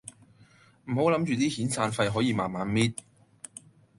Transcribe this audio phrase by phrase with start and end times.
[0.85, 2.95] 唔好諗住啲遣散費可以慢慢搣